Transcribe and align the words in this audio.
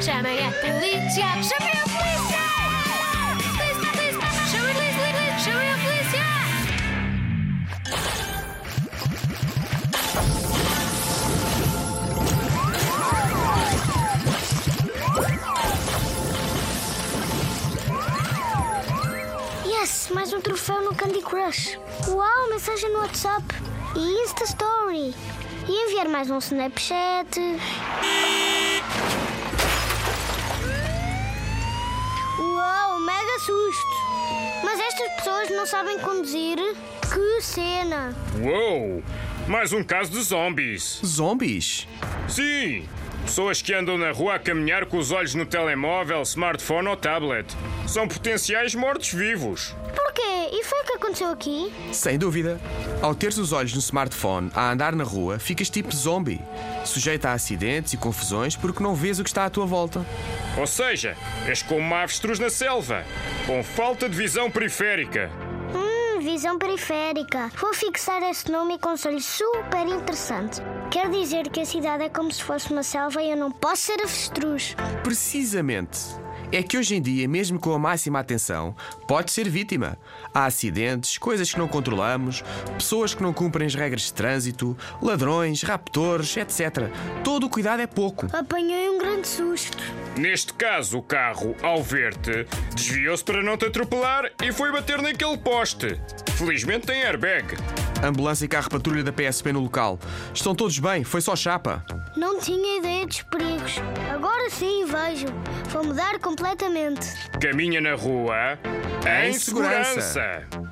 Chamem 0.00 0.38
a 0.46 0.50
polícia! 0.52 1.26
Chamem 1.42 1.72
a 1.72 1.84
polícia! 1.88 2.42
Polícia, 3.56 3.90
polícia! 3.92 4.28
Chamem 4.50 4.70
a 4.70 4.74
polícia! 4.74 5.38
Chamem 5.38 5.70
a 5.70 5.78
polícia! 5.78 6.24
Yes, 19.66 20.10
mais 20.12 20.32
um 20.32 20.40
troféu 20.40 20.82
no 20.82 20.94
Candy 20.94 21.22
Crush. 21.22 21.78
Uau, 22.08 22.48
mensagem 22.50 22.92
no 22.92 22.98
WhatsApp. 23.00 23.44
E 23.94 24.22
Insta 24.24 24.44
Story. 24.44 25.14
E 25.68 25.72
enviar 25.86 26.08
mais 26.08 26.30
um 26.30 26.38
Snapchat. 26.38 27.40
Susto. 33.38 33.96
Mas 34.64 34.80
estas 34.80 35.12
pessoas 35.16 35.50
não 35.50 35.66
sabem 35.66 35.98
conduzir? 35.98 36.56
Que 37.12 37.42
cena. 37.42 38.14
Uou! 38.40 39.02
Mais 39.46 39.72
um 39.72 39.84
caso 39.84 40.10
de 40.10 40.22
zombies. 40.22 41.00
Zombies? 41.04 41.86
Sim! 42.28 42.88
Pessoas 43.24 43.60
que 43.60 43.74
andam 43.74 43.98
na 43.98 44.12
rua 44.12 44.36
a 44.36 44.38
caminhar 44.38 44.86
com 44.86 44.98
os 44.98 45.10
olhos 45.10 45.34
no 45.34 45.44
telemóvel, 45.44 46.22
smartphone 46.22 46.88
ou 46.88 46.96
tablet. 46.96 47.46
São 47.86 48.08
potenciais 48.08 48.74
mortos-vivos. 48.74 49.74
Porquê? 49.94 50.35
E 50.50 50.64
foi 50.64 50.80
o 50.80 50.84
que 50.84 50.92
aconteceu 50.92 51.30
aqui? 51.30 51.72
Sem 51.92 52.18
dúvida. 52.18 52.60
Ao 53.02 53.14
teres 53.14 53.38
os 53.38 53.52
olhos 53.52 53.72
no 53.74 53.80
smartphone 53.80 54.50
a 54.54 54.70
andar 54.70 54.94
na 54.94 55.04
rua, 55.04 55.38
ficas 55.38 55.68
tipo 55.68 55.94
zombie, 55.94 56.40
sujeito 56.84 57.26
a 57.26 57.32
acidentes 57.32 57.92
e 57.92 57.96
confusões 57.96 58.56
porque 58.56 58.82
não 58.82 58.94
vês 58.94 59.18
o 59.18 59.24
que 59.24 59.30
está 59.30 59.44
à 59.44 59.50
tua 59.50 59.66
volta. 59.66 60.04
Ou 60.58 60.66
seja, 60.66 61.16
és 61.46 61.62
como 61.62 61.80
uma 61.80 62.02
avestruz 62.02 62.38
na 62.38 62.48
selva, 62.50 63.04
com 63.46 63.62
falta 63.62 64.08
de 64.08 64.16
visão 64.16 64.50
periférica. 64.50 65.30
Hum, 65.74 66.20
visão 66.20 66.58
periférica. 66.58 67.50
Vou 67.60 67.74
fixar 67.74 68.22
esse 68.22 68.50
nome 68.50 68.74
e 68.74 68.78
conselho 68.78 69.20
super 69.20 69.86
interessante. 69.86 70.62
Quer 70.90 71.10
dizer 71.10 71.50
que 71.50 71.60
a 71.60 71.66
cidade 71.66 72.04
é 72.04 72.08
como 72.08 72.32
se 72.32 72.42
fosse 72.42 72.72
uma 72.72 72.82
selva 72.82 73.22
e 73.22 73.30
eu 73.30 73.36
não 73.36 73.50
posso 73.50 73.82
ser 73.82 74.00
avestruz. 74.00 74.74
Precisamente. 75.02 75.98
É 76.52 76.62
que 76.62 76.78
hoje 76.78 76.94
em 76.94 77.02
dia, 77.02 77.26
mesmo 77.26 77.58
com 77.58 77.72
a 77.72 77.78
máxima 77.78 78.20
atenção, 78.20 78.74
pode 79.08 79.32
ser 79.32 79.48
vítima. 79.48 79.98
Há 80.32 80.46
acidentes, 80.46 81.18
coisas 81.18 81.52
que 81.52 81.58
não 81.58 81.66
controlamos, 81.66 82.42
pessoas 82.74 83.14
que 83.14 83.22
não 83.22 83.32
cumprem 83.32 83.66
as 83.66 83.74
regras 83.74 84.02
de 84.02 84.12
trânsito, 84.12 84.76
ladrões, 85.02 85.62
raptores, 85.62 86.36
etc. 86.36 86.90
Todo 87.24 87.46
o 87.46 87.50
cuidado 87.50 87.82
é 87.82 87.86
pouco. 87.86 88.26
Apanhei 88.32 88.88
um 88.88 88.98
grande 88.98 89.26
susto. 89.26 89.82
Neste 90.16 90.54
caso, 90.54 90.98
o 90.98 91.02
carro, 91.02 91.54
ao 91.62 91.82
ver-te, 91.82 92.46
desviou-se 92.74 93.24
para 93.24 93.42
não 93.42 93.56
te 93.56 93.66
atropelar 93.66 94.30
e 94.42 94.52
foi 94.52 94.70
bater 94.70 95.02
naquele 95.02 95.36
poste. 95.36 96.00
Felizmente 96.36 96.86
tem 96.86 97.02
airbag. 97.02 97.56
Ambulância 98.02 98.44
e 98.44 98.48
carro 98.48 98.68
patrulha 98.68 99.02
da 99.02 99.12
PSP 99.12 99.52
no 99.52 99.60
local. 99.60 99.98
Estão 100.32 100.54
todos 100.54 100.78
bem, 100.78 101.02
foi 101.02 101.20
só 101.20 101.34
chapa. 101.34 101.84
Não 102.16 102.38
tinha 102.38 102.78
ideia 102.78 103.06
dos 103.06 103.22
perigos. 103.22 103.76
Agora 104.46 104.50
sim 104.60 104.84
vejo. 104.86 105.26
Vou 105.70 105.82
mudar 105.82 106.20
completamente. 106.20 107.08
Caminha 107.40 107.80
na 107.80 107.96
rua 107.96 108.56
em, 109.04 109.30
Em 109.30 109.32
segurança. 109.32 110.00
segurança. 110.00 110.65